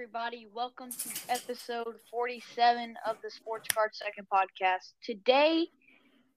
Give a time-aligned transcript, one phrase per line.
[0.00, 0.46] everybody.
[0.54, 4.94] Welcome to episode 47 of the Sports Card Second podcast.
[5.04, 5.66] Today,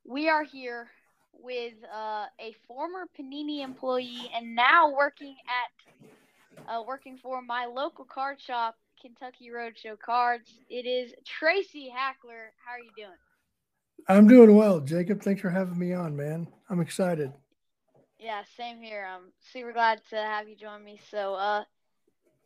[0.04, 0.90] we are here
[1.32, 8.04] with uh, a former Panini employee and now working at uh, working for my local
[8.04, 10.60] card shop, Kentucky Roadshow Cards.
[10.70, 12.52] It is Tracy Hackler.
[12.66, 13.18] How are you doing?
[14.10, 15.22] I'm doing well, Jacob.
[15.22, 16.50] Thanks for having me on, man.
[16.70, 17.32] I'm excited.
[18.20, 19.08] Yeah, same here.
[19.10, 21.00] I'm super glad to have you join me.
[21.10, 21.64] So, uh,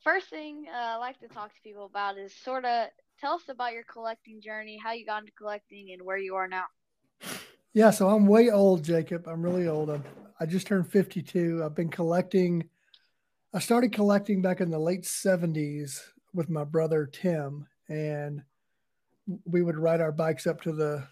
[0.03, 2.87] first thing uh, I like to talk to people about is sort of
[3.19, 6.47] tell us about your collecting journey, how you got into collecting, and where you are
[6.47, 6.65] now.
[7.73, 9.27] Yeah, so I'm way old, Jacob.
[9.27, 9.89] I'm really old.
[9.89, 10.03] I'm,
[10.39, 11.61] I just turned 52.
[11.63, 12.69] I've been collecting.
[13.53, 16.01] I started collecting back in the late 70s
[16.33, 18.41] with my brother Tim, and
[19.45, 21.07] we would ride our bikes up to the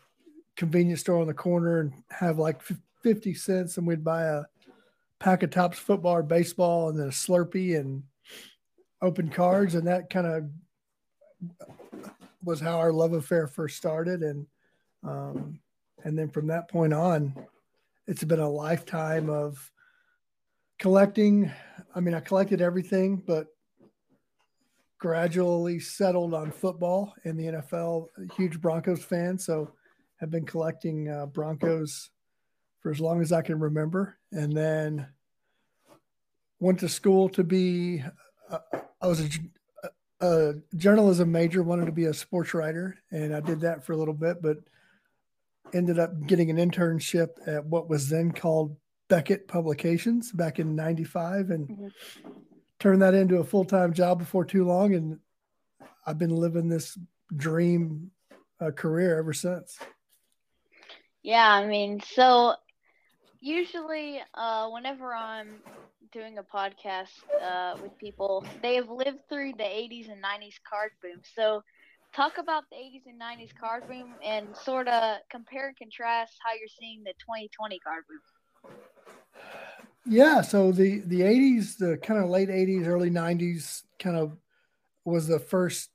[0.55, 2.61] convenience store on the corner and have like
[3.03, 4.43] 50 cents, and we'd buy a
[5.19, 8.03] pack of Topps football or baseball, and then a Slurpee and
[9.05, 10.49] open cards, and that kind of
[12.43, 14.45] was how our love affair first started, and
[15.03, 15.59] um,
[16.03, 17.33] and then from that point on,
[18.07, 19.71] it's been a lifetime of
[20.79, 21.51] collecting.
[21.93, 23.47] I mean, I collected everything, but
[24.97, 28.07] gradually settled on football and the NFL.
[28.35, 29.71] huge Broncos fan, so
[30.17, 32.09] have been collecting uh, Broncos
[32.79, 35.07] for as long as I can remember, and then
[36.59, 38.03] went to school to be
[39.01, 39.89] I was a,
[40.25, 43.97] a, journalism major, wanted to be a sports writer, and I did that for a
[43.97, 44.57] little bit, but
[45.73, 48.75] ended up getting an internship at what was then called
[49.07, 51.87] Beckett Publications back in '95, and mm-hmm.
[52.79, 55.19] turned that into a full time job before too long, and
[56.05, 56.97] I've been living this
[57.35, 58.11] dream
[58.59, 59.77] uh, career ever since.
[61.23, 62.55] Yeah, I mean, so
[63.45, 65.59] usually uh, whenever I'm
[66.11, 67.11] doing a podcast
[67.43, 71.21] uh, with people, they have lived through the 80s and 90s card boom.
[71.35, 71.61] So,
[72.15, 76.53] talk about the 80s and 90s card boom and sort of compare and contrast how
[76.53, 78.19] you're seeing the 2020 card boom.
[80.07, 84.37] Yeah, so the the 80s, the kind of late 80s, early 90s, kind of
[85.03, 85.91] was the first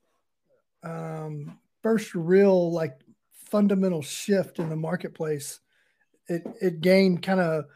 [0.84, 3.00] um, first real like
[3.32, 5.60] fundamental shift in the marketplace.
[6.30, 7.66] It it gained kind of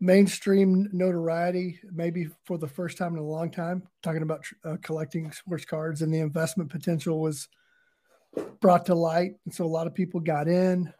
[0.00, 5.30] mainstream notoriety, maybe for the first time in a long time, talking about uh, collecting
[5.30, 7.48] sports cards and the investment potential was
[8.60, 9.32] brought to light.
[9.44, 10.92] And so a lot of people got in,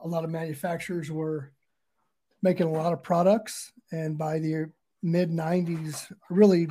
[0.00, 1.50] a lot of manufacturers were
[2.42, 3.72] making a lot of products.
[3.90, 4.70] And by the
[5.02, 6.68] mid 90s, really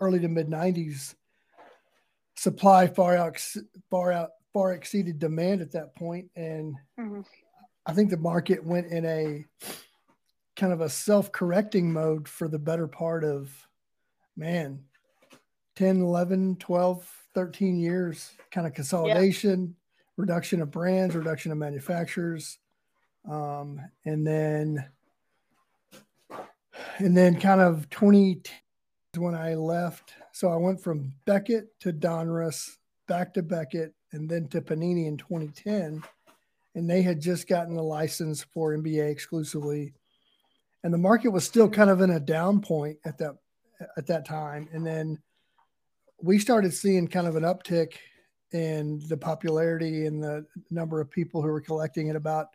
[0.00, 1.14] early to mid 90s,
[2.36, 3.38] supply far out,
[3.90, 5.90] far out, far exceeded demand at that.
[6.36, 7.20] And mm-hmm.
[7.86, 9.44] I think the market went in a
[10.56, 13.50] kind of a self-correcting mode for the better part of
[14.36, 14.80] man
[15.76, 20.02] 10 11 12 13 years kind of consolidation yeah.
[20.16, 22.58] reduction of brands reduction of manufacturers
[23.28, 24.88] um, and then
[26.98, 28.42] and then kind of 20
[29.16, 34.48] when i left so i went from beckett to donruss back to beckett and then
[34.48, 36.02] to panini in 2010
[36.74, 39.92] and they had just gotten a license for nba exclusively.
[40.82, 43.36] And the market was still kind of in a down point at that
[43.96, 44.68] at that time.
[44.72, 45.18] And then
[46.22, 47.94] we started seeing kind of an uptick
[48.52, 52.48] in the popularity and the number of people who were collecting at about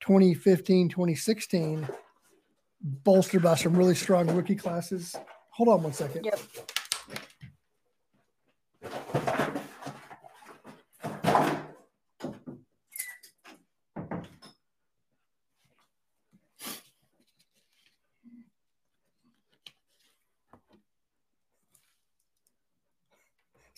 [0.00, 1.88] 2015 2016
[2.82, 5.16] bolstered by some really strong rookie classes.
[5.50, 6.24] Hold on one second.
[6.24, 6.38] Yep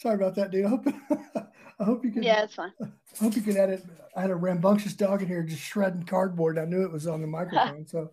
[0.08, 0.64] Sorry about that, dude.
[0.64, 0.86] I hope
[1.80, 2.22] I hope you can.
[2.22, 2.72] Yeah, it's fine.
[2.80, 2.86] I
[3.20, 3.84] hope you can edit.
[4.16, 6.58] I had a rambunctious dog in here just shredding cardboard.
[6.58, 8.10] I knew it was on the microphone, so.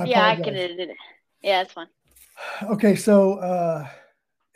[0.00, 0.40] I yeah, apologize.
[0.40, 0.96] I can edit it.
[1.40, 1.86] Yeah, it's fine.
[2.64, 3.86] Okay, so uh,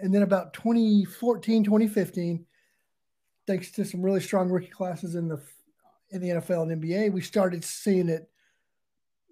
[0.01, 2.47] and then about 2014, 2015,
[3.47, 5.41] thanks to some really strong rookie classes in the
[6.11, 8.29] in the NFL and NBA, we started seeing it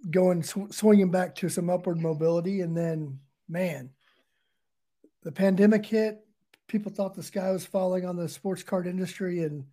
[0.08, 3.90] going sw- swinging back to some upward mobility, and then man,
[5.24, 6.24] the pandemic hit
[6.70, 9.64] people thought the sky was falling on the sports card industry, and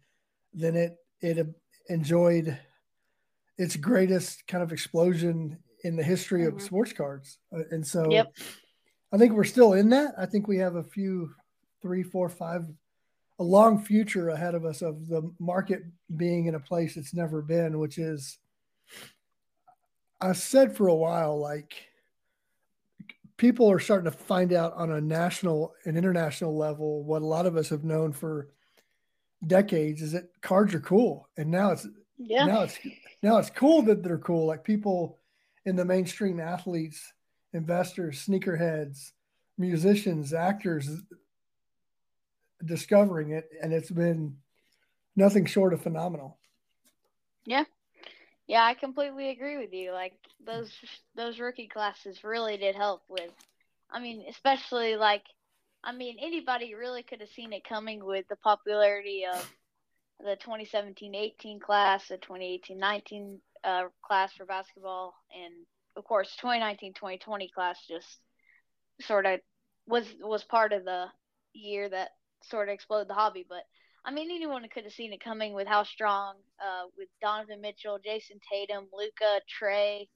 [0.53, 1.47] then it it
[1.89, 2.57] enjoyed
[3.57, 6.57] its greatest kind of explosion in the history mm-hmm.
[6.57, 7.37] of sports cards.
[7.55, 8.35] Uh, and so, yep.
[9.11, 10.13] I think we're still in that.
[10.17, 11.31] I think we have a few,
[11.81, 12.65] three, four, five,
[13.39, 15.83] a long future ahead of us of the market
[16.15, 18.39] being in a place it's never been, which is,
[20.19, 21.73] I said for a while, like
[23.37, 27.45] people are starting to find out on a national and international level what a lot
[27.45, 28.49] of us have known for
[29.45, 31.87] decades is that cards are cool, and now it's
[32.17, 32.45] yeah.
[32.45, 32.77] now it's
[33.21, 34.47] now it's cool that they're cool.
[34.47, 35.19] Like people
[35.65, 37.13] in the mainstream athletes,
[37.53, 39.11] investors, sneakerheads,
[39.57, 40.89] musicians, actors
[42.65, 44.35] discovering it, and it's been
[45.15, 46.37] nothing short of phenomenal.
[47.45, 47.65] Yeah.
[48.47, 49.91] Yeah, I completely agree with you.
[49.91, 50.13] Like
[50.45, 50.71] those
[51.15, 53.31] those rookie classes really did help with
[53.91, 55.23] I mean, especially like
[55.83, 59.49] I mean, anybody really could have seen it coming with the popularity of
[60.19, 65.53] the 2017-18 class, the 2018-19 uh, class for basketball, and
[65.95, 68.19] of course 2019-2020 class just
[69.01, 69.39] sort of
[69.87, 71.05] was was part of the
[71.53, 72.09] year that
[72.43, 73.45] sort of exploded the hobby.
[73.47, 73.63] But
[74.07, 77.99] I mean, anyone could have seen it coming with how strong uh, with Donovan Mitchell,
[77.99, 80.07] Jayson Tatum, Luka, Trey,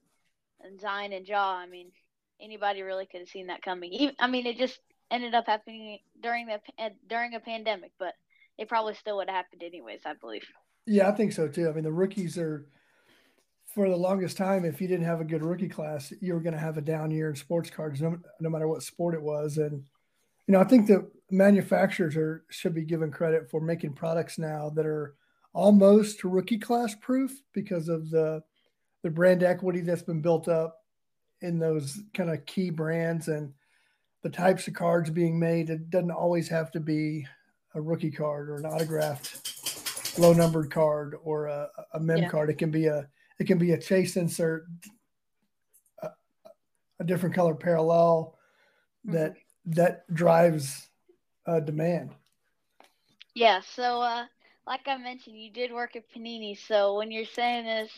[0.62, 1.56] and Zion and Ja.
[1.56, 1.92] I mean,
[2.40, 3.92] anybody really could have seen that coming.
[3.92, 4.80] Even, I mean, it just
[5.10, 6.58] ended up happening during the
[7.06, 8.14] during a pandemic, but
[8.56, 10.00] it probably still would have happened anyways.
[10.06, 10.46] I believe.
[10.86, 11.68] Yeah, I think so too.
[11.68, 12.66] I mean, the rookies are
[13.74, 14.64] for the longest time.
[14.64, 17.10] If you didn't have a good rookie class, you were going to have a down
[17.10, 19.58] year in sports cards, no, no matter what sport it was.
[19.58, 19.84] And
[20.46, 24.70] you know, I think that manufacturers are should be given credit for making products now
[24.70, 25.14] that are
[25.54, 28.42] almost rookie class proof because of the
[29.02, 30.78] the brand equity that's been built up
[31.40, 33.52] in those kind of key brands and
[34.22, 35.70] the types of cards being made.
[35.70, 37.26] It doesn't always have to be
[37.74, 42.28] a rookie card or an autographed low numbered card or a, a mem yeah.
[42.28, 42.50] card.
[42.50, 43.08] It can be a
[43.38, 44.66] it can be a chase insert,
[46.02, 46.10] a,
[47.00, 48.38] a different color parallel
[49.06, 49.72] that mm-hmm.
[49.72, 50.90] that drives
[51.46, 52.10] uh, demand.
[53.34, 53.60] Yeah.
[53.74, 54.24] So, uh,
[54.66, 56.56] like I mentioned, you did work at Panini.
[56.56, 57.90] So when you're saying this,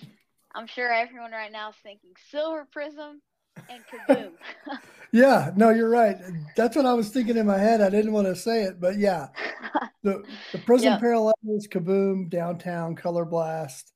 [0.55, 3.21] I'm sure everyone right now is thinking Silver Prism
[3.69, 4.33] and Kaboom.
[5.13, 6.17] yeah, no, you're right.
[6.57, 7.81] That's what I was thinking in my head.
[7.81, 9.29] I didn't want to say it, but yeah,
[10.03, 11.01] the the Prism yep.
[11.01, 11.35] Parallels,
[11.69, 13.93] Kaboom, Downtown, Color Blast.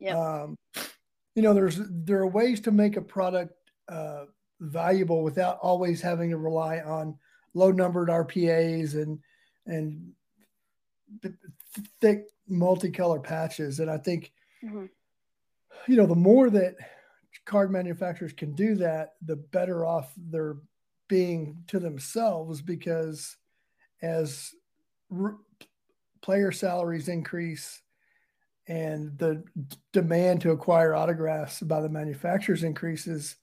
[0.00, 0.18] Yeah.
[0.18, 0.56] Um,
[1.34, 3.54] you know, there's there are ways to make a product
[3.88, 4.26] uh,
[4.60, 7.16] valuable without always having to rely on
[7.54, 9.18] low numbered RPAs and
[9.66, 10.12] and
[12.00, 13.80] thick multicolor patches.
[13.80, 14.32] And I think,
[14.64, 14.86] mm-hmm.
[15.86, 16.74] you know, the more that
[17.44, 20.56] card manufacturers can do that, the better off they're
[21.08, 23.36] being to themselves because
[24.00, 24.52] as
[25.16, 25.36] r-
[26.20, 27.82] player salaries increase
[28.68, 29.42] and the
[29.92, 33.36] demand to acquire autographs by the manufacturers increases,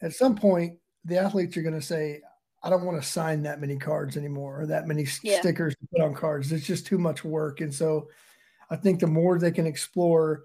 [0.00, 2.20] at some point the athletes are going to say,
[2.62, 5.40] I don't want to sign that many cards anymore or that many yeah.
[5.40, 6.50] stickers to put on cards.
[6.50, 7.60] It's just too much work.
[7.60, 8.08] And so
[8.70, 10.44] I think the more they can explore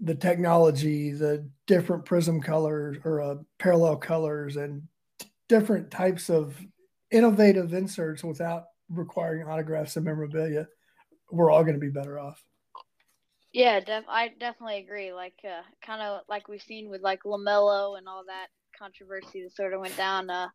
[0.00, 4.82] the technology, the different prism colors or uh, parallel colors, and
[5.48, 6.58] different types of
[7.10, 10.66] innovative inserts without requiring autographs and memorabilia,
[11.30, 12.42] we're all going to be better off.
[13.52, 15.12] Yeah, def- I definitely agree.
[15.12, 19.54] Like, uh, kind of like we've seen with like LaMelo and all that controversy that
[19.54, 20.28] sort of went down.
[20.28, 20.48] Uh,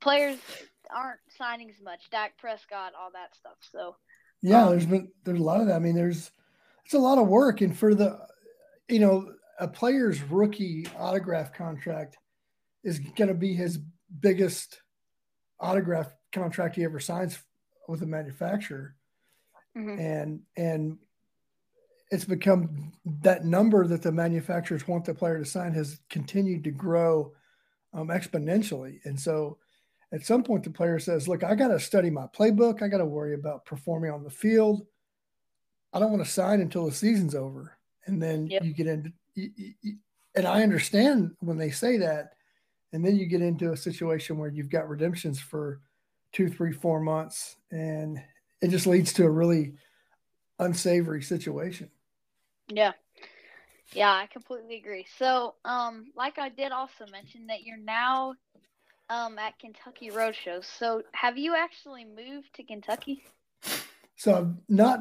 [0.00, 0.38] players
[0.94, 2.10] aren't signing as much.
[2.10, 3.56] Dak Prescott, all that stuff.
[3.72, 3.96] So.
[4.40, 5.76] Yeah, um, there's been there's a lot of that.
[5.76, 6.30] I mean, there's
[6.88, 7.60] it's a lot of work.
[7.60, 8.18] And for the,
[8.88, 12.16] you know, a player's rookie autograph contract
[12.82, 13.78] is going to be his
[14.20, 14.80] biggest
[15.60, 17.38] autograph contract he ever signs
[17.88, 18.94] with a manufacturer.
[19.76, 20.00] Mm-hmm.
[20.00, 20.98] And, and
[22.10, 26.70] it's become that number that the manufacturers want the player to sign has continued to
[26.70, 27.32] grow
[27.92, 29.00] um, exponentially.
[29.04, 29.58] And so
[30.12, 32.82] at some point, the player says, Look, I got to study my playbook.
[32.82, 34.86] I got to worry about performing on the field.
[35.92, 37.76] I don't want to sign until the season's over.
[38.06, 38.64] And then yep.
[38.64, 39.12] you get into,
[40.34, 42.32] and I understand when they say that.
[42.92, 45.80] And then you get into a situation where you've got redemptions for
[46.32, 48.18] two, three, four months, and
[48.62, 49.74] it just leads to a really
[50.58, 51.90] unsavory situation.
[52.68, 52.92] Yeah.
[53.92, 55.06] Yeah, I completely agree.
[55.18, 58.34] So, um, like I did also mention that you're now
[59.10, 60.64] um at Kentucky Roadshow.
[60.64, 63.24] So, have you actually moved to Kentucky?
[64.16, 65.00] So, I'm not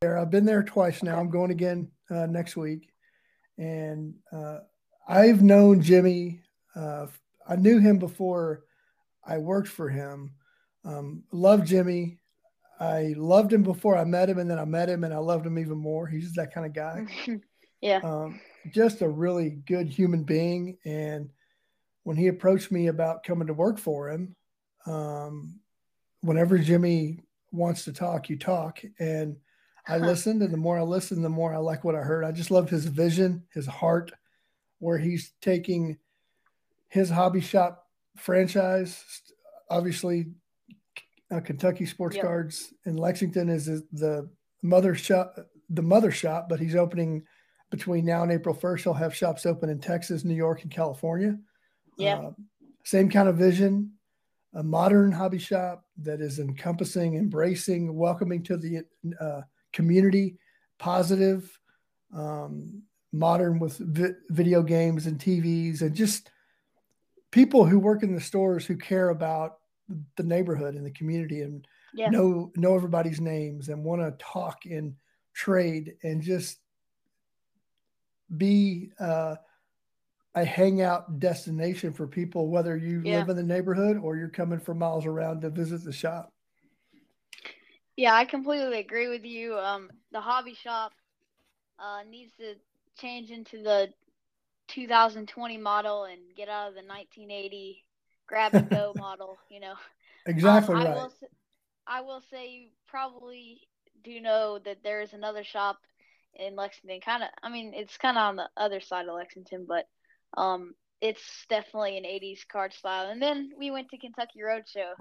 [0.00, 0.18] there.
[0.18, 1.18] I've been there twice now.
[1.18, 2.88] I'm going again uh, next week,
[3.58, 4.58] and uh,
[5.08, 6.40] I've known Jimmy.
[6.74, 7.06] Uh,
[7.48, 8.64] I knew him before
[9.24, 10.32] I worked for him.
[10.84, 12.18] Um, love Jimmy.
[12.78, 15.46] I loved him before I met him, and then I met him, and I loved
[15.46, 16.06] him even more.
[16.06, 17.06] He's that kind of guy.
[17.80, 18.00] yeah.
[18.02, 20.76] Um, just a really good human being.
[20.84, 21.30] And
[22.06, 24.36] when he approached me about coming to work for him,
[24.86, 25.58] um,
[26.20, 27.18] whenever Jimmy
[27.50, 28.78] wants to talk, you talk.
[29.00, 29.38] And
[29.88, 32.22] I listened, and the more I listened, the more I like what I heard.
[32.22, 34.12] I just loved his vision, his heart,
[34.78, 35.98] where he's taking
[36.86, 39.02] his hobby shop franchise,
[39.68, 40.26] obviously,
[41.32, 42.24] uh, Kentucky Sports yep.
[42.24, 44.30] Cards in Lexington is the
[44.62, 45.34] mother shop,
[45.70, 47.24] the mother shop, but he's opening
[47.72, 48.82] between now and April 1st.
[48.82, 51.36] He'll have shops open in Texas, New York, and California.
[51.96, 52.18] Yeah.
[52.18, 52.30] Uh,
[52.84, 53.92] same kind of vision,
[54.54, 58.82] a modern hobby shop that is encompassing, embracing, welcoming to the
[59.20, 60.36] uh, community,
[60.78, 61.58] positive,
[62.14, 66.30] um, modern with vi- video games and TVs, and just
[67.30, 69.58] people who work in the stores who care about
[70.16, 72.08] the neighborhood and the community and yeah.
[72.08, 74.94] know know everybody's names and want to talk and
[75.32, 76.58] trade and just
[78.36, 79.36] be uh,
[80.36, 83.18] a hangout destination for people, whether you yeah.
[83.18, 86.30] live in the neighborhood or you're coming from miles around to visit the shop.
[87.96, 89.56] Yeah, I completely agree with you.
[89.56, 90.92] Um, the hobby shop
[91.78, 92.54] uh, needs to
[93.00, 93.88] change into the
[94.68, 97.82] 2020 model and get out of the 1980
[98.26, 99.38] grab and go model.
[99.48, 99.74] You know,
[100.26, 100.94] exactly um, I right.
[100.94, 101.12] Will,
[101.86, 103.62] I will say you probably
[104.04, 105.78] do know that there is another shop
[106.34, 107.00] in Lexington.
[107.00, 109.88] Kind of, I mean, it's kind of on the other side of Lexington, but
[110.36, 113.10] um, it's definitely an 80s card style.
[113.10, 114.92] And then we went to Kentucky Roadshow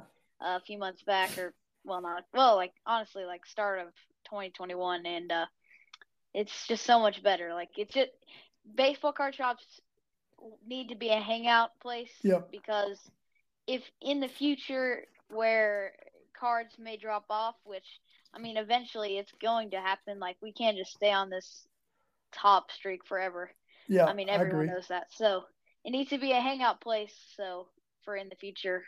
[0.42, 1.54] uh, a few months back, or
[1.84, 3.88] well, not well, like honestly, like start of
[4.26, 5.46] 2021, and uh,
[6.34, 7.54] it's just so much better.
[7.54, 8.12] Like it's just
[8.76, 9.64] baseball card shops
[10.68, 12.52] need to be a hangout place yep.
[12.52, 13.00] because
[13.68, 15.94] if in the future where
[16.38, 18.00] cards may drop off, which
[18.34, 20.20] I mean, eventually it's going to happen.
[20.20, 21.66] Like we can't just stay on this
[22.34, 23.50] top streak forever.
[23.88, 25.08] Yeah, I mean everyone I knows that.
[25.12, 25.44] So
[25.84, 27.14] it needs to be a hangout place.
[27.36, 27.68] So
[28.04, 28.84] for in the future,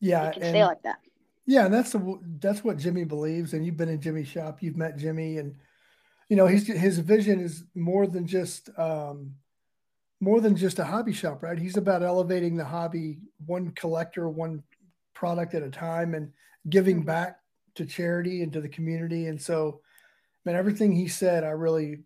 [0.00, 0.98] yeah, it can stay like that.
[1.46, 3.52] Yeah, and that's the, that's what Jimmy believes.
[3.52, 5.54] And you've been in Jimmy's shop, you've met Jimmy, and
[6.28, 9.34] you know his his vision is more than just um,
[10.20, 11.58] more than just a hobby shop, right?
[11.58, 14.62] He's about elevating the hobby one collector, one
[15.14, 16.32] product at a time, and
[16.68, 17.06] giving mm-hmm.
[17.06, 17.38] back
[17.76, 19.26] to charity and to the community.
[19.26, 19.80] And so,
[20.44, 21.98] man, everything he said, I really,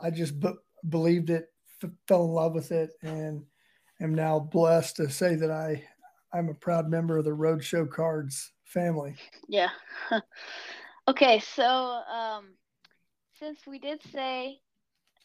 [0.00, 0.54] I just b-
[0.88, 1.46] believed it,
[1.82, 3.44] f- fell in love with it, and
[4.00, 5.82] am now blessed to say that I,
[6.32, 9.14] I'm a proud member of the Roadshow Cards family.
[9.48, 9.70] Yeah.
[11.08, 12.54] okay, so um,
[13.38, 14.58] since we did say,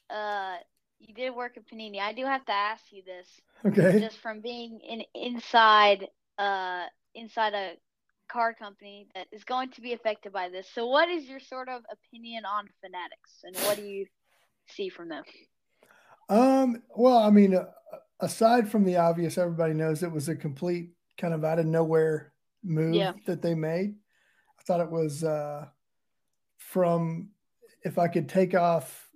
[0.09, 0.57] uh,
[0.99, 3.27] you did work at Panini, I do have to ask you this.
[3.65, 3.99] Okay.
[3.99, 6.85] Just from being in inside, uh,
[7.15, 7.73] inside a
[8.29, 10.67] car company that is going to be affected by this.
[10.73, 14.05] So, what is your sort of opinion on Fanatics, and what do you
[14.69, 15.23] see from them?
[16.29, 16.81] Um.
[16.95, 17.65] Well, I mean, uh,
[18.19, 22.33] aside from the obvious, everybody knows it was a complete kind of out of nowhere
[22.63, 23.13] move yeah.
[23.25, 23.95] that they made.
[24.59, 25.65] I thought it was uh,
[26.57, 27.29] from
[27.83, 29.09] if I could take off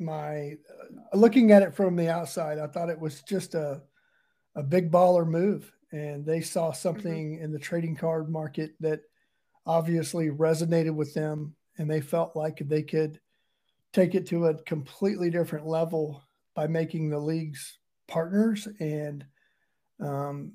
[0.00, 3.82] my uh, looking at it from the outside, I thought it was just a
[4.54, 6.76] a big baller move and they saw mm-hmm.
[6.76, 7.44] something mm-hmm.
[7.44, 9.00] in the trading card market that
[9.66, 13.20] obviously resonated with them and they felt like they could
[13.92, 16.22] take it to a completely different level
[16.54, 19.24] by making the leagues partners and
[20.00, 20.52] um,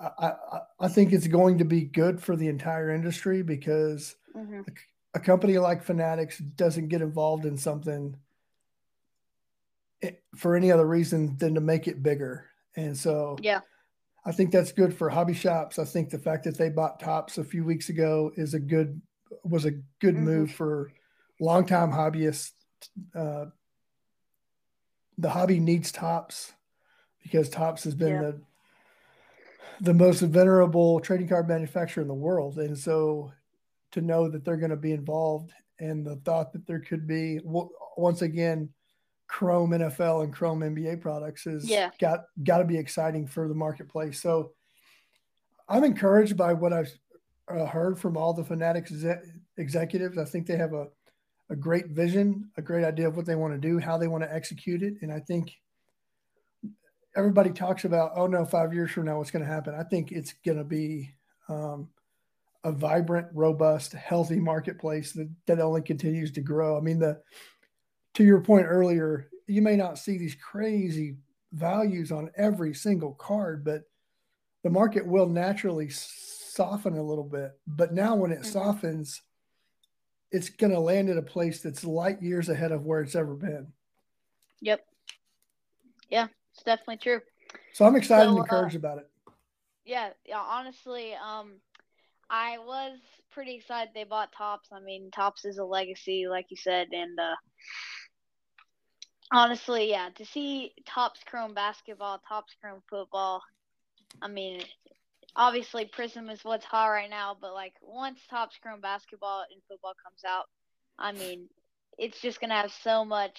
[0.00, 4.60] I, I, I, think it's going to be good for the entire industry because mm-hmm.
[4.60, 8.16] a, a, company like Fanatics doesn't get involved in something
[10.02, 12.46] eh, for any other reason than to make it bigger.
[12.76, 13.60] And so, yeah,
[14.24, 15.78] I think that's good for hobby shops.
[15.78, 19.00] I think the fact that they bought Topps a few weeks ago is a good
[19.42, 20.24] was a good mm-hmm.
[20.24, 20.92] move for
[21.40, 22.52] longtime hobbyist.
[23.14, 23.46] Uh,
[25.18, 26.52] the hobby needs Topps
[27.22, 28.20] because Topps has been yeah.
[28.20, 28.40] the
[29.80, 33.32] the most venerable trading card manufacturer in the world, and so
[33.92, 37.40] to know that they're going to be involved and the thought that there could be
[37.44, 38.68] once again
[39.26, 41.90] Chrome NFL and Chrome NBA products is yeah.
[42.00, 44.20] got got to be exciting for the marketplace.
[44.20, 44.52] So
[45.68, 46.92] I'm encouraged by what I've
[47.48, 48.92] uh, heard from all the Fanatics
[49.56, 50.18] executives.
[50.18, 50.88] I think they have a
[51.54, 54.24] a great vision, a great idea of what they want to do, how they want
[54.24, 55.52] to execute it, and I think
[57.16, 59.72] everybody talks about, oh no, five years from now, what's going to happen?
[59.72, 61.14] I think it's going to be
[61.48, 61.88] um,
[62.64, 66.76] a vibrant, robust, healthy marketplace that, that only continues to grow.
[66.76, 67.20] I mean, the
[68.14, 71.18] to your point earlier, you may not see these crazy
[71.52, 73.82] values on every single card, but
[74.64, 77.52] the market will naturally soften a little bit.
[77.64, 78.50] But now, when it mm-hmm.
[78.50, 79.22] softens,
[80.34, 83.34] it's going to land at a place that's light years ahead of where it's ever
[83.34, 83.68] been.
[84.62, 84.84] Yep.
[86.10, 87.20] Yeah, it's definitely true.
[87.72, 89.10] So I'm excited so, and uh, encouraged uh, about it.
[89.84, 90.38] Yeah, yeah.
[90.40, 91.52] Honestly, um,
[92.28, 92.98] I was
[93.30, 94.70] pretty excited they bought Topps.
[94.72, 97.36] I mean, Topps is a legacy, like you said, and uh,
[99.30, 103.40] honestly, yeah, to see Topps Chrome basketball, Topps Chrome football,
[104.20, 104.62] I mean,
[105.36, 109.94] obviously Prism is what's hot right now, but like once Topps Chrome basketball and football
[110.04, 110.44] comes out,
[110.98, 111.48] I mean,
[111.98, 113.38] it's just gonna have so much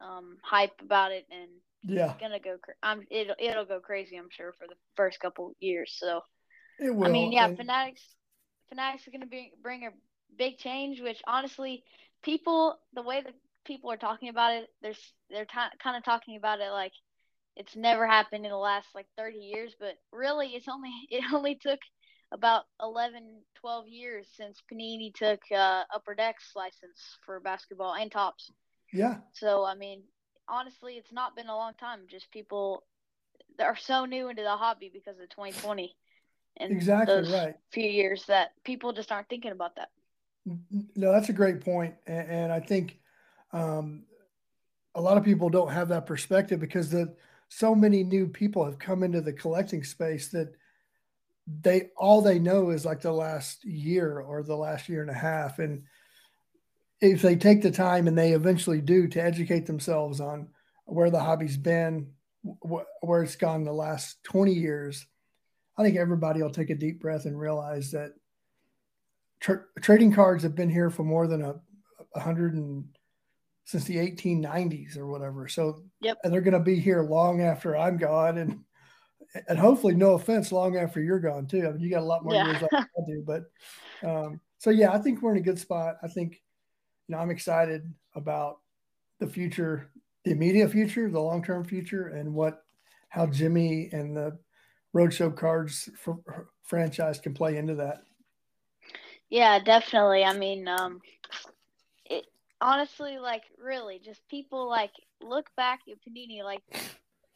[0.00, 1.48] um, hype about it, and
[1.82, 2.56] yeah, it's gonna go.
[2.82, 4.16] I'm it'll it'll go crazy.
[4.16, 5.94] I'm sure for the first couple years.
[5.98, 6.22] So
[6.78, 7.06] it will.
[7.06, 8.02] I mean, yeah, and- Fanatics
[8.68, 9.90] Fanatics are gonna be, bring a
[10.36, 11.84] big change, which honestly,
[12.22, 13.34] people the way that
[13.64, 16.92] people are talking about it, there's they're t- kind of talking about it like
[17.56, 21.54] it's never happened in the last like 30 years, but really it's only it only
[21.56, 21.80] took
[22.32, 28.50] about 11 12 years since Panini took uh, Upper Deck's license for basketball and Topps.
[28.92, 30.02] yeah, So I mean,
[30.48, 32.00] honestly, it's not been a long time.
[32.08, 32.84] Just people
[33.58, 35.96] that are so new into the hobby because of 2020
[36.58, 37.56] and Exactly those right.
[37.72, 39.88] few years that people just aren't thinking about that.
[40.94, 42.98] No, that's a great point, and, and I think
[43.52, 44.02] um,
[44.94, 47.14] a lot of people don't have that perspective because the
[47.56, 50.52] so many new people have come into the collecting space that
[51.62, 55.14] they all they know is like the last year or the last year and a
[55.14, 55.84] half, and
[57.00, 60.48] if they take the time and they eventually do to educate themselves on
[60.86, 62.10] where the hobby's been,
[62.44, 65.06] wh- where it's gone the last twenty years,
[65.78, 68.14] I think everybody will take a deep breath and realize that
[69.38, 71.54] tra- trading cards have been here for more than a,
[72.16, 72.84] a hundred and
[73.64, 75.48] since the 1890s or whatever.
[75.48, 76.18] So Yep.
[76.22, 78.64] and they're going to be here long after I'm gone, and
[79.48, 81.66] and hopefully, no offense, long after you're gone too.
[81.66, 82.44] I mean, you got a lot more Yeah.
[82.44, 83.44] years like I do, but
[84.08, 85.96] um, so yeah, I think we're in a good spot.
[86.02, 86.42] I think
[87.08, 88.60] you know I'm excited about
[89.18, 89.90] the future,
[90.24, 92.64] the immediate future, the long term future, and what
[93.08, 94.38] how Jimmy and the
[94.94, 96.12] Roadshow Cards fr-
[96.62, 98.02] franchise can play into that.
[99.30, 100.22] Yeah, definitely.
[100.24, 101.00] I mean, um,
[102.64, 106.62] honestly, like, really, just people like look back at Panini, like,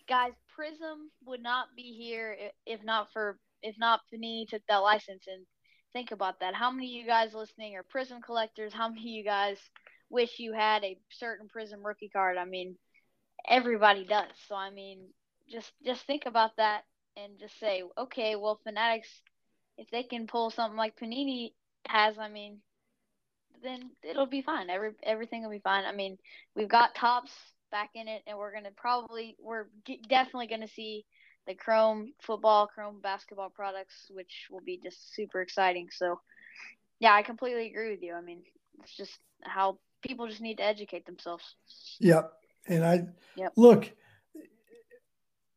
[0.09, 2.35] guys, Prism would not be here
[2.67, 5.25] if not for if not Panini took that license.
[5.29, 5.45] And
[5.93, 6.55] think about that.
[6.55, 8.73] How many of you guys listening are Prism collectors?
[8.73, 9.59] How many of you guys
[10.11, 12.39] wish you had a certain Prism rookie card?
[12.39, 12.77] I mean,
[13.47, 14.33] everybody does.
[14.49, 15.09] So I mean,
[15.51, 16.83] just just think about that
[17.17, 19.09] and just say, okay, well, Fanatics,
[19.77, 21.53] if they can pull something like Panini
[21.87, 22.61] has, I mean,
[23.63, 24.71] then it'll be fine.
[24.71, 25.85] Every everything will be fine.
[25.85, 26.19] I mean,
[26.55, 27.33] we've got Topps
[27.71, 31.05] back in it, and we're gonna probably we're g- definitely gonna see
[31.47, 35.89] the Chrome football, Chrome basketball products, which will be just super exciting.
[35.91, 36.21] So,
[37.01, 38.15] yeah, I completely agree with you.
[38.15, 38.43] I mean,
[38.81, 41.57] it's just how people just need to educate themselves.
[42.01, 42.33] Yep.
[42.69, 43.53] And I Yep.
[43.57, 43.91] look,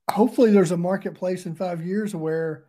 [0.09, 2.67] hopefully there's a marketplace in five years where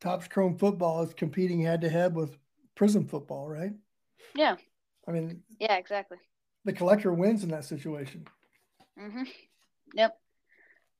[0.00, 2.38] Topps Chrome football is competing head to head with
[2.74, 3.72] Prism football, right?
[4.34, 4.56] Yeah,
[5.06, 6.18] I mean, yeah, exactly.
[6.64, 8.26] the collector wins in that situation.
[8.98, 9.28] Mhm.
[9.94, 10.18] Yep.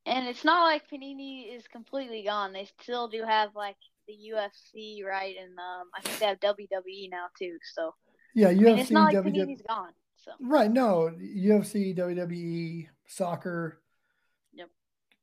[0.07, 2.53] And it's not like Panini is completely gone.
[2.53, 3.77] They still do have like
[4.07, 5.37] the UFC, right?
[5.39, 7.59] And um, I think they have WWE now too.
[7.75, 7.95] So
[8.35, 9.93] Yeah, I mean, it's not like WWE, Panini's gone.
[10.17, 10.71] So right?
[10.71, 13.81] No, UFC, WWE, soccer.
[14.55, 14.69] Yep.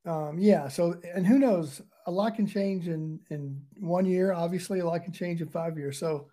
[0.05, 0.67] Um, yeah.
[0.67, 1.81] So, and who knows?
[2.05, 4.33] A lot can change in in one year.
[4.33, 5.97] Obviously, a lot can change in five years.
[5.97, 6.27] So,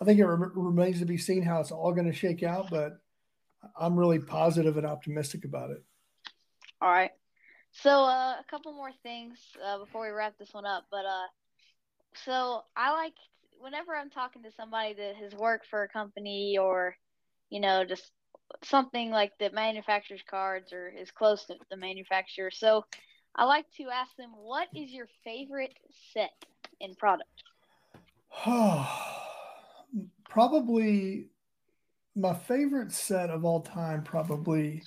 [0.00, 2.68] I think it rem- remains to be seen how it's all going to shake out.
[2.70, 2.98] But
[3.78, 5.82] I'm really positive and optimistic about it.
[6.80, 7.10] all right.
[7.72, 10.84] So uh, a couple more things uh, before we wrap this one up.
[10.90, 11.26] But uh,
[12.24, 13.14] so I like
[13.58, 16.96] whenever I'm talking to somebody that has worked for a company or
[17.50, 18.10] you know just
[18.62, 22.50] something like that manufactures cards or is close to the manufacturer.
[22.50, 22.84] So
[23.34, 25.74] I like to ask them, what is your favorite
[26.14, 26.30] set
[26.80, 27.28] in product?
[30.36, 31.28] probably
[32.14, 34.82] my favorite set of all time probably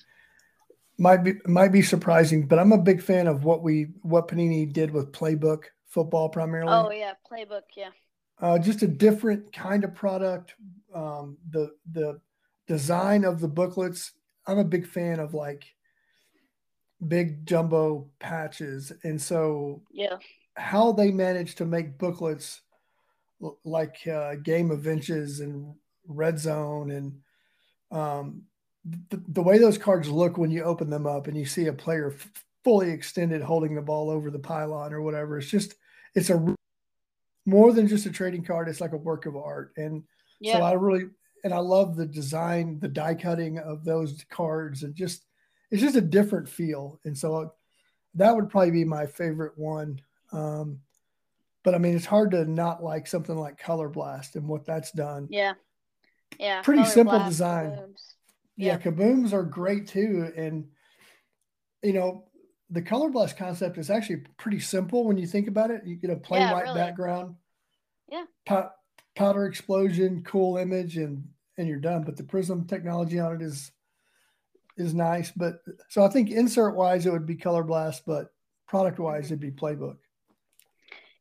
[1.00, 4.72] might be might be surprising but i'm a big fan of what we what panini
[4.72, 7.64] did with playbook football primarily Oh yeah, playbook.
[7.76, 7.90] Yeah.
[8.40, 10.54] uh, just a different kind of product
[10.94, 12.22] um, the the
[12.68, 14.12] design of the booklets
[14.46, 15.66] i'm a big fan of like
[17.08, 20.18] big jumbo patches and so Yeah.
[20.54, 22.62] how they managed to make booklets
[23.64, 25.74] like uh, Game of Inches and
[26.08, 27.20] Red Zone and
[27.92, 28.44] um,
[29.10, 31.74] the, the way those cards look when you open them up and you see a
[31.74, 32.30] player f-
[32.64, 35.38] fully extended holding the ball over the pylon or whatever.
[35.38, 35.76] It's just
[36.16, 36.56] it's a
[37.46, 38.68] more than just a trading card.
[38.68, 40.04] It's like a work of art, and
[40.40, 40.58] Yeah.
[40.58, 41.06] so I really
[41.44, 45.26] and I love the design, the die cutting of those cards, and just
[45.72, 47.00] it's just a different feel.
[47.06, 47.54] And so
[48.16, 50.02] that would probably be my favorite one.
[50.32, 50.80] Um,
[51.64, 54.92] but I mean, it's hard to not like something like Color Blast and what that's
[54.92, 55.28] done.
[55.30, 55.54] yeah.
[56.40, 56.62] Yeah.
[56.62, 57.70] Pretty Color simple blast, design.
[57.76, 58.16] balloons.
[58.56, 60.32] yeah, kabooms are great too.
[60.38, 60.68] And
[61.82, 62.26] you know,
[62.70, 65.82] the color blast concept is actually pretty simple when you think about it.
[65.86, 66.76] You get a plain Yeah, white really.
[66.76, 67.36] background,
[68.12, 68.26] Yeah.
[68.46, 68.72] pow-
[69.16, 72.04] powder explosion, cool image, and and you're done.
[72.04, 73.72] But the prism technology on it is
[74.78, 75.32] is nice.
[75.32, 78.28] But so I think insert wise it would be color blast, but
[78.68, 79.32] product wise Mhm.
[79.32, 79.98] it'd be playbook.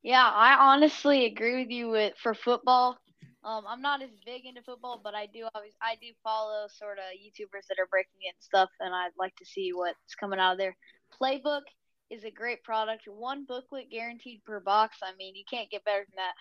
[0.08, 2.96] Yeah, I honestly agree with you with for football.
[3.44, 6.96] Um, I'm not as big into football, but I do always I do follow sort
[6.96, 10.38] of YouTubers that are breaking it and stuff, and I'd like to see what's coming
[10.38, 10.74] out of there.
[11.20, 11.60] Playbook
[12.08, 13.02] is a great product.
[13.06, 14.96] One booklet guaranteed per box.
[15.02, 16.32] I mean, you can't get better than that.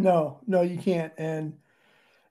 [0.00, 1.12] No, no, you can't.
[1.18, 1.54] And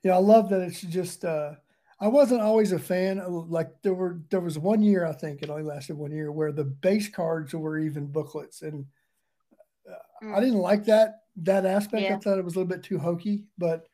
[0.06, 1.56] know, I love that it's just uh
[2.00, 5.42] I wasn't always a fan of like there were there was one year I think
[5.42, 8.86] it only lasted one year where the base cards were even booklets and
[10.24, 10.42] uh, I Mm.
[10.42, 12.10] didn't like that that aspect.
[12.12, 13.88] I thought it was a little bit too hokey, but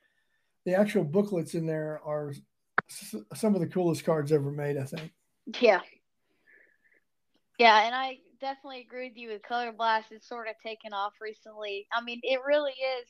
[0.66, 2.34] the actual booklets in there are
[2.90, 5.12] s- some of the coolest cards ever made, I think.
[5.60, 5.82] Yeah.
[7.60, 10.12] Yeah, and I definitely agree with you with Color Blast.
[10.12, 11.88] It's sort of taken off recently.
[11.94, 13.08] I mean, it really is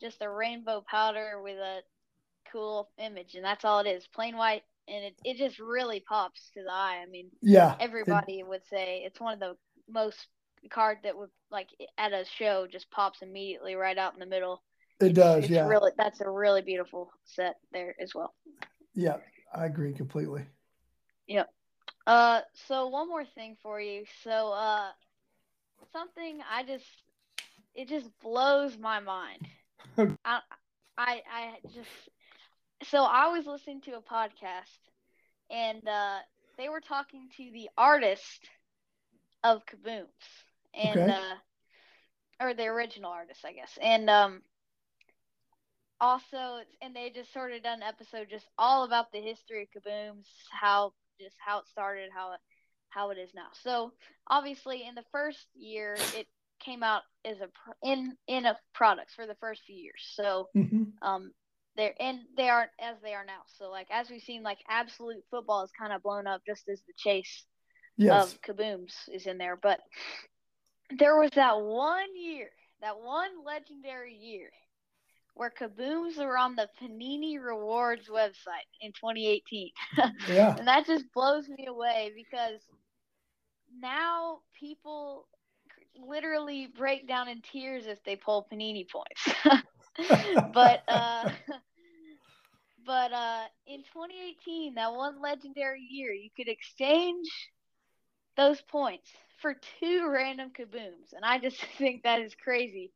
[0.00, 1.82] just a rainbow powder with a
[2.50, 4.06] cool image, and that's all it is.
[4.14, 7.00] Plain white, and it, it just really pops to the eye.
[7.02, 7.74] I mean, Yeah.
[7.74, 9.56] it- everybody would say it's one of the
[9.88, 10.28] most
[10.70, 14.62] card that would like at a show just pops immediately right out in the middle.
[15.00, 15.66] It, does, It's yeah.
[15.66, 18.34] really that's a really beautiful set there as well.
[18.94, 19.16] yeah,
[19.54, 20.46] I agree completely.
[21.26, 21.48] Yep.
[22.06, 24.04] Uh, so one more thing for you.
[24.22, 24.90] So, uh,
[25.92, 26.86] something I just
[27.74, 29.46] it just blows my mind.
[30.24, 30.40] I
[30.96, 31.90] I I just
[32.84, 34.78] so I was listening to a podcast
[35.50, 36.18] and uh
[36.58, 38.48] they were talking to the artist
[39.44, 40.08] of Kabooms
[40.74, 41.10] and Okay.
[41.10, 41.34] uh
[42.40, 43.78] or the original artist, I guess.
[43.80, 44.42] And um
[46.00, 49.82] also and they just sort of done an episode just all about the history of
[49.82, 52.40] Kabooms, how just how it started, how it
[52.90, 53.48] how it is now.
[53.62, 53.92] So
[54.28, 56.26] obviously in the first year it
[56.60, 57.48] came out as a
[57.82, 60.12] in in a products for the first few years.
[60.14, 61.32] So hmm um
[61.76, 63.42] they're and they aren't as they are now.
[63.58, 66.80] So like as we've seen, like absolute football is kind of blown up just as
[66.86, 67.44] the chase
[67.96, 68.34] Yes.
[68.34, 69.56] of Kabooms is in there.
[69.56, 69.80] But
[70.98, 72.48] there was that one year,
[72.80, 74.50] that one legendary year,
[75.34, 79.70] where Kabooms were on the Panini Rewards website in 2018.
[80.28, 80.56] yeah.
[80.56, 82.60] and that just blows me away because
[83.80, 85.26] now people
[85.96, 89.28] literally break down in tears if they pull Panini points.
[90.54, 91.28] but uh
[92.86, 97.28] but uh in 2018 that one legendary year you could exchange
[98.36, 99.10] those points
[99.42, 101.12] for two random kabooms.
[101.14, 102.92] And i just think that is crazy.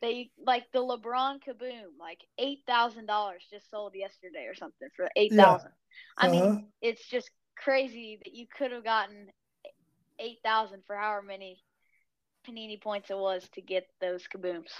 [0.00, 5.10] They like the lebron kaboom like eight thousand dollars just sold yesterday or something for
[5.14, 5.72] eight thousand
[6.16, 6.32] i Uh-huh.
[6.32, 9.28] mean it's just crazy that you could have gotten
[10.18, 11.62] eight thousand for however many
[12.48, 14.70] panini points it was to get those kabooms.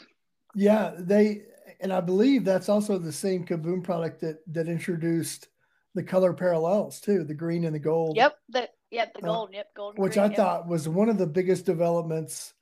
[0.54, 1.42] Yeah, they
[1.80, 5.48] and I believe that's also the same Kaboom product that that introduced
[5.94, 8.16] the color parallels too, the green and the gold.
[8.16, 9.98] Yep, the yep the Uh, gold, yep gold.
[9.98, 10.36] Which green, I yep.
[10.36, 12.54] thought was one of the biggest developments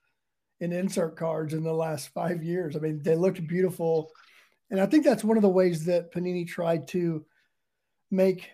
[0.60, 2.76] in insert cards in the last five years.
[2.76, 4.10] I mean, they looked beautiful.
[4.70, 7.24] And I think that's one of the ways that Panini tried to
[8.10, 8.50] make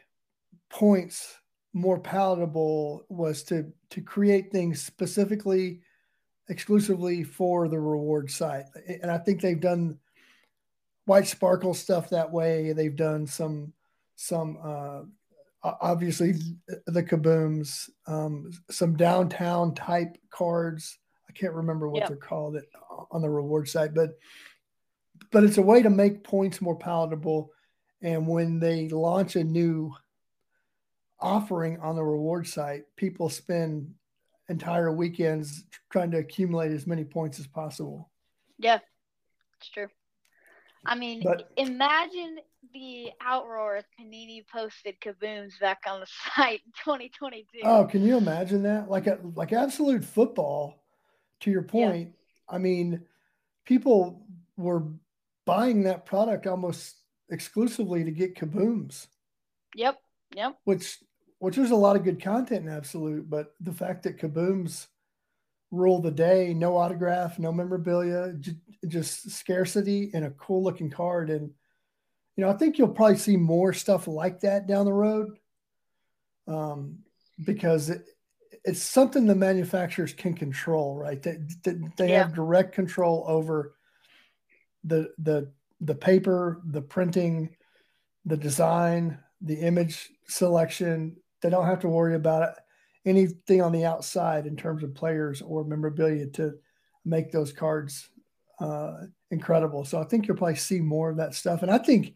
[0.70, 1.38] points
[1.72, 5.80] more palatable was to to create things specifically
[6.48, 8.66] exclusively for the reward site.
[9.02, 9.98] And I think they've done
[11.06, 12.72] white sparkle stuff that way.
[12.72, 13.72] They've done some
[14.14, 15.02] some uh
[15.64, 16.34] obviously
[16.86, 20.98] the kabooms, um, some downtown type cards.
[21.28, 22.08] I can't remember what Yep.
[22.08, 22.58] they're called
[23.10, 24.10] on the reward site, but
[25.30, 27.50] but it's a way to make points more palatable.
[28.02, 29.94] And when they launch a new
[31.18, 33.94] offering on the reward site, people spend
[34.48, 38.10] entire weekends trying to accumulate as many points as possible.
[38.58, 38.80] Yeah,
[39.58, 39.88] it's true.
[40.84, 42.40] I mean, But- imagine
[42.74, 46.06] the outroar if Panini posted kabooms back on the
[46.36, 47.46] site in 2022.
[47.62, 48.90] Oh, can you imagine that?
[48.90, 50.80] Like a like absolute football.
[51.40, 51.90] To your Yeah.
[51.90, 52.14] point,
[52.48, 53.02] I mean,
[53.64, 54.84] people were
[55.44, 56.96] buying that product almost
[57.30, 59.08] exclusively to get kabooms,
[59.74, 59.98] Yep,
[60.34, 60.98] yep, which
[61.38, 64.86] which there's a lot of good content in absolute, but the fact that kabooms
[65.70, 68.56] rule the day, no autograph, no memorabilia, just,
[68.88, 71.50] just scarcity and a cool looking card, and
[72.36, 75.38] you know, I think you'll probably see more stuff like that down the road,
[76.48, 76.98] um,
[77.44, 78.04] because it,
[78.64, 81.22] it's something the manufacturers can control, right?
[81.22, 82.24] They, they, they Yeah.
[82.24, 83.74] have direct control over
[84.84, 87.56] the the the paper, the printing,
[88.24, 91.16] the design, the image selection.
[91.42, 92.54] They don't have to worry about
[93.04, 96.54] anything on the outside in terms of players or memorabilia to
[97.04, 98.08] make those cards
[98.60, 98.94] uh,
[99.30, 99.84] incredible.
[99.84, 101.62] So I think you'll probably see more of that stuff.
[101.62, 102.14] And I think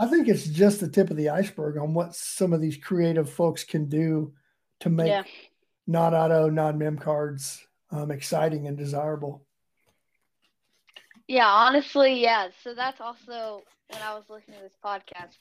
[0.00, 3.28] I think it's just the tip of the iceberg on what some of these creative
[3.28, 4.32] folks can do
[4.80, 5.24] to make yeah.
[5.86, 9.44] non auto, non mem cards um, exciting and desirable.
[11.28, 12.48] Yeah, honestly, yeah.
[12.64, 15.36] So that's also when I was listening to this podcast,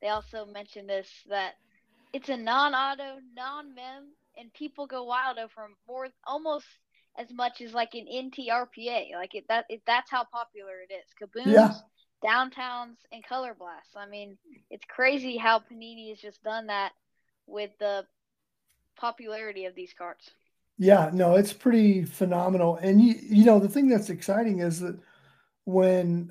[0.00, 1.54] they also mentioned this that
[2.12, 6.66] it's a non-auto, non-mem, and people go wild over more, almost
[7.18, 9.12] as much as like an NTRPA.
[9.14, 11.04] Like it, that, it, that's how popular it is.
[11.20, 11.72] Kabooms, yeah.
[12.24, 13.94] Downtowns, and color blasts.
[13.96, 14.36] I mean,
[14.70, 16.92] it's crazy how Panini has just done that
[17.46, 18.06] with the
[18.96, 20.30] popularity of these cards.
[20.78, 22.76] Yeah, no, it's pretty phenomenal.
[22.76, 24.98] And you, you know, the thing that's exciting is that
[25.64, 26.30] when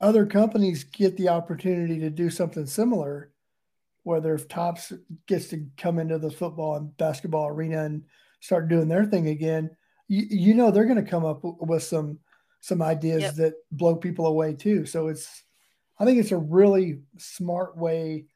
[0.00, 3.32] other companies get the opportunity to do something similar,
[4.02, 4.92] whether if Topps
[5.26, 8.04] gets to come into the football and basketball arena and
[8.40, 9.70] start doing their thing again,
[10.08, 12.18] you, you know they're going to come up with some
[12.60, 13.34] some ideas yep.
[13.34, 14.86] that blow people away too.
[14.86, 15.44] So it's
[15.98, 18.26] I think it's a really smart way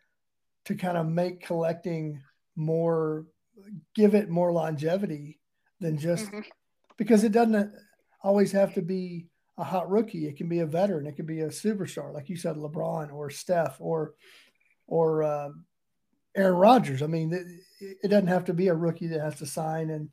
[0.67, 2.23] to kind of make collecting
[2.57, 3.27] more
[3.95, 5.39] give it more longevity
[5.81, 6.41] than just mm-hmm.
[6.97, 7.73] because it doesn't
[8.23, 9.27] always have to be
[9.59, 10.27] a hot rookie.
[10.27, 11.07] It can be a veteran.
[11.07, 14.15] It can be a superstar, like you said, LeBron or Steph or
[14.87, 15.51] or uh,
[16.35, 17.03] Aaron Rodgers.
[17.03, 17.47] I mean, it,
[18.03, 20.11] it, doesn't have to be a rookie that has to sign and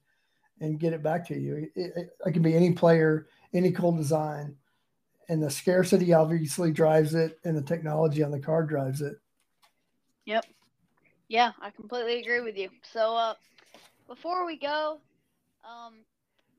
[0.59, 1.55] and get it back to you.
[1.55, 4.55] It, it, it can be any player, any cool design,
[5.29, 9.15] and the scarcity obviously drives it, and the technology on the card drives it.
[10.25, 10.45] Yep.
[11.27, 12.69] Yeah, I completely agree with you.
[12.91, 13.33] So, uh,
[14.07, 14.99] before we go,
[15.63, 15.93] um,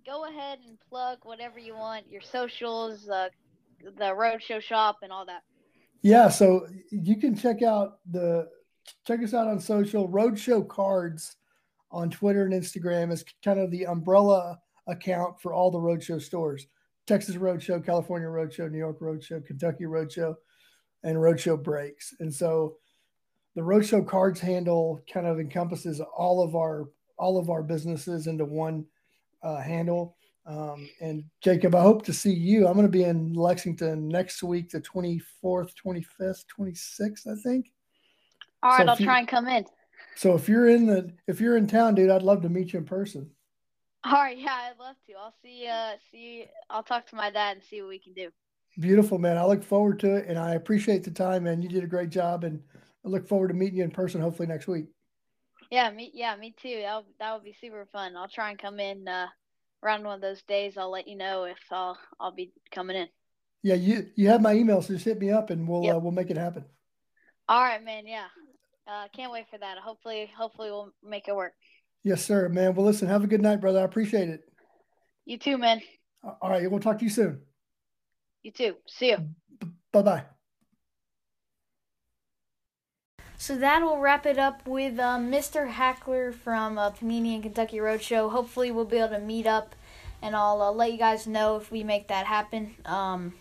[0.06, 3.28] go ahead and plug whatever you want, your socials, uh,
[3.82, 5.42] the Roadshow shop, and all that.
[6.02, 8.48] Yeah, so you can check out the
[9.06, 10.08] check us out on social.
[10.08, 11.36] Roadshow Cards
[11.90, 16.66] on Twitter and Instagram is kind of the umbrella account for all the Roadshow stores.
[17.12, 20.34] Texas Roadshow, California Roadshow, New York Roadshow, Kentucky Roadshow,
[21.04, 22.14] and Roadshow Breaks.
[22.20, 22.76] And so
[23.54, 28.46] the Roadshow Cards handle kind of encompasses all of our all of our businesses into
[28.46, 28.86] one
[29.42, 30.16] uh, handle.
[30.46, 32.66] Um, and Jacob, I hope to see you.
[32.66, 37.70] I'm going to be in Lexington next week, the 24th, 25th, 26th, I think.
[38.62, 39.66] All right, so I'll you, try and come in.
[40.16, 42.78] So if you're in the if you're in town, dude, I'd love to meet you
[42.78, 43.30] in person.
[44.04, 45.12] All right, yeah, I'd love to.
[45.14, 45.66] I'll see.
[45.68, 48.30] Uh, see, I'll talk to my dad and see what we can do.
[48.80, 49.38] Beautiful, man.
[49.38, 51.62] I look forward to it, and I appreciate the time, man.
[51.62, 52.60] You did a great job, and
[53.04, 54.86] I look forward to meeting you in person, hopefully next week.
[55.70, 56.10] Yeah, me.
[56.14, 56.80] Yeah, me too.
[56.82, 58.16] That that would be super fun.
[58.16, 59.28] I'll try and come in uh,
[59.84, 60.76] around one of those days.
[60.76, 63.08] I'll let you know if I'll I'll be coming in.
[63.62, 65.96] Yeah, you you have my email, so just hit me up, and we'll yep.
[65.96, 66.64] uh, we'll make it happen.
[67.48, 68.06] All right, man.
[68.06, 68.26] Yeah,
[68.88, 69.78] uh, can't wait for that.
[69.78, 71.52] Hopefully, hopefully we'll make it work.
[72.04, 72.74] Yes, sir, man.
[72.74, 73.80] Well, listen, have a good night, brother.
[73.80, 74.40] I appreciate it.
[75.24, 75.80] You too, man.
[76.24, 77.42] All right, we'll talk to you soon.
[78.42, 78.76] You too.
[78.86, 79.18] See you.
[79.60, 80.24] B- bye bye.
[83.38, 85.68] So that will wrap it up with uh, Mr.
[85.68, 88.30] Hackler from uh, Panini and Kentucky Roadshow.
[88.30, 89.74] Hopefully, we'll be able to meet up,
[90.20, 92.76] and I'll uh, let you guys know if we make that happen.
[92.84, 93.34] Um,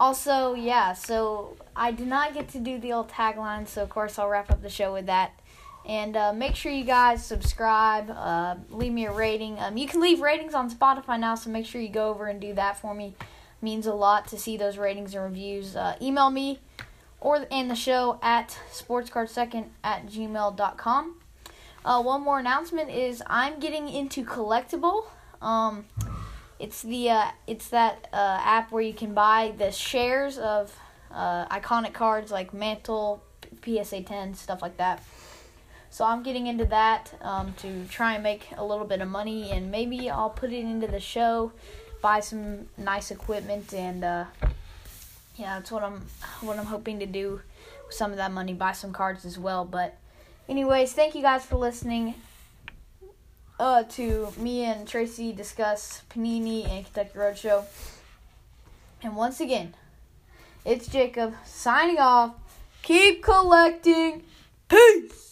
[0.00, 4.18] also, yeah, so I did not get to do the old tagline, so of course
[4.18, 5.38] I'll wrap up the show with that.
[5.86, 9.58] And uh, make sure you guys subscribe, uh, leave me a rating.
[9.58, 12.40] Um, you can leave ratings on Spotify now, so make sure you go over and
[12.40, 13.14] do that for me.
[13.18, 15.74] It means a lot to see those ratings and reviews.
[15.74, 16.60] Uh, email me
[17.20, 21.16] or in the show at sportscardsecond at gmail.com.
[21.84, 25.06] Uh, one more announcement is I'm getting into Collectable.
[25.40, 25.86] Um,
[26.60, 30.76] it's the uh, it's that uh, app where you can buy the shares of
[31.10, 33.22] uh, iconic cards like Mantle,
[33.64, 35.02] PSA 10, stuff like that.
[35.92, 39.50] So I'm getting into that um, to try and make a little bit of money,
[39.50, 41.52] and maybe I'll put it into the show,
[42.00, 44.24] buy some nice equipment, and uh,
[45.36, 46.00] yeah, that's what I'm
[46.40, 47.42] what I'm hoping to do
[47.86, 49.66] with some of that money, buy some cards as well.
[49.66, 49.98] But
[50.48, 52.14] anyways, thank you guys for listening.
[53.60, 57.64] Uh, to me and Tracy discuss Panini and Kentucky Roadshow.
[59.02, 59.74] And once again,
[60.64, 62.34] it's Jacob signing off.
[62.80, 64.22] Keep collecting.
[64.70, 65.31] Peace.